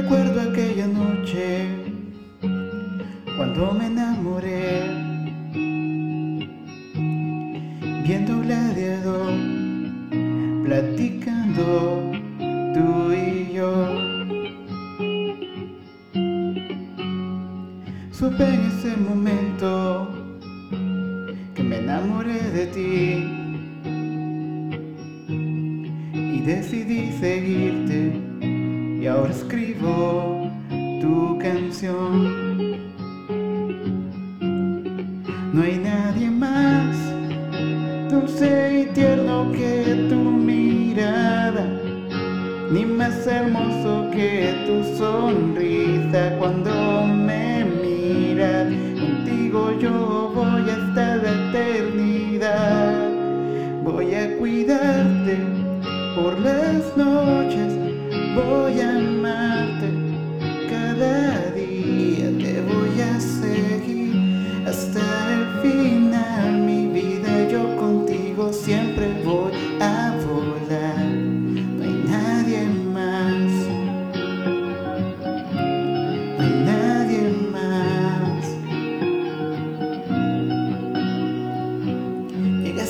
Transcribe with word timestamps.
Recuerdo 0.00 0.40
aquella 0.40 0.86
noche 0.86 1.66
cuando 3.36 3.72
me 3.72 3.86
enamoré, 3.86 4.82
viendo 8.04 8.38
gladiador, 8.42 9.32
platicando 10.64 12.12
tú 12.74 13.12
y 13.12 13.52
yo. 13.54 13.72
Supe 18.12 18.44
en 18.54 18.60
ese 18.70 18.96
momento 18.98 20.14
que 21.56 21.64
me 21.64 21.78
enamoré 21.78 22.40
de 22.52 22.66
ti. 22.68 23.24
Y 26.14 26.40
decidí 26.46 27.10
seguirte 27.18 28.27
y 29.00 29.06
ahora 29.06 29.30
escribo 29.30 30.50
tu 31.00 31.38
canción. 31.38 32.48
No 35.52 35.62
hay 35.62 35.78
nadie 35.78 36.30
más 36.30 36.96
dulce 38.10 38.82
y 38.82 38.94
tierno 38.94 39.52
que 39.52 40.06
tu 40.08 40.16
mirada, 40.16 41.64
ni 42.72 42.84
más 42.84 43.26
hermoso 43.26 44.10
que 44.10 44.64
tu 44.66 44.82
sonrisa 44.96 46.36
cuando 46.38 47.06
me 47.06 47.64
miras. 47.64 48.66
Contigo 48.98 49.78
yo 49.80 50.17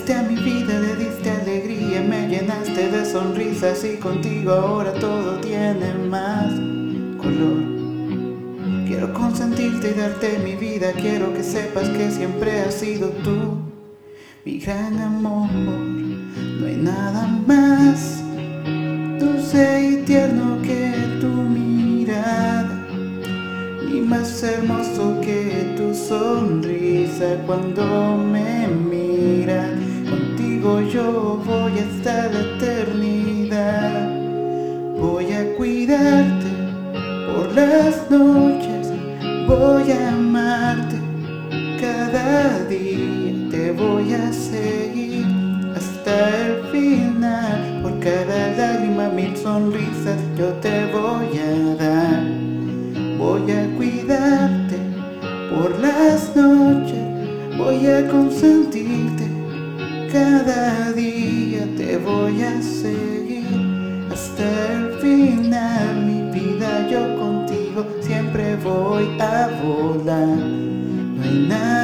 Llegaste 0.08 0.26
a 0.26 0.30
mi 0.30 0.42
vida, 0.42 0.80
le 0.80 0.96
diste 0.96 1.30
alegría, 1.30 2.00
me 2.00 2.28
llenaste 2.28 2.90
de 2.90 3.04
sonrisas 3.04 3.84
y 3.84 3.96
contigo 3.98 4.52
ahora 4.52 4.94
todo 4.94 5.38
tiene 5.40 5.92
más 6.08 6.50
color. 7.18 7.62
Quiero 8.86 9.12
consentirte 9.12 9.90
y 9.90 10.00
darte 10.00 10.38
mi 10.38 10.56
vida, 10.56 10.92
quiero 10.92 11.34
que 11.34 11.42
sepas 11.42 11.90
que 11.90 12.10
siempre 12.10 12.60
has 12.60 12.74
sido 12.76 13.08
tú, 13.22 13.58
mi 14.46 14.58
gran 14.60 14.98
amor. 14.98 15.50
No 15.50 16.66
hay 16.66 16.76
nada 16.76 17.26
más 17.46 18.22
dulce 19.18 19.90
y 19.90 19.96
tierno 20.06 20.62
que 20.62 20.94
tu 21.20 21.26
mirada, 21.26 22.86
ni 23.86 24.00
más 24.00 24.42
hermoso 24.42 25.20
que 25.20 25.74
tu 25.76 25.94
sonrisa 25.94 27.36
cuando 27.46 28.16
me. 28.16 28.37
Yo 30.68 31.40
voy 31.44 31.78
hasta 31.78 32.28
la 32.28 32.40
eternidad. 32.40 34.08
Voy 35.00 35.32
a 35.32 35.56
cuidarte 35.56 36.46
por 37.26 37.52
las 37.52 38.10
noches, 38.10 38.92
voy 39.46 39.90
a 39.90 40.08
amarte 40.08 40.96
cada 41.80 42.64
día, 42.66 43.48
te 43.50 43.72
voy 43.72 44.12
a 44.12 44.32
seguir 44.32 45.26
hasta 45.74 46.46
el 46.46 46.62
final. 46.70 47.80
Por 47.82 47.98
cada 48.00 48.56
lágrima, 48.56 49.08
mil 49.08 49.36
sonrisas 49.36 50.20
yo 50.36 50.48
te 50.64 50.86
voy 50.92 51.38
a 51.38 51.74
dar. 51.76 52.24
Voy 53.18 53.50
a 53.52 53.66
cuidarte 53.76 54.76
por 55.50 55.78
las 55.80 56.36
noches, 56.36 57.56
voy 57.56 57.86
a 57.86 58.06
consentirte 58.08 59.27
cada 60.12 60.92
día, 60.92 61.66
te 61.76 61.98
voy 61.98 62.42
a 62.42 62.62
seguir 62.62 63.46
hasta 64.10 64.72
el 64.72 64.92
final, 65.00 66.06
mi 66.06 66.30
vida, 66.30 66.88
yo 66.88 67.16
contigo 67.18 67.86
siempre 68.00 68.56
voy 68.56 69.08
a 69.20 69.48
volar. 69.62 70.26
No 70.26 71.22
hay 71.22 71.46
nadie 71.48 71.77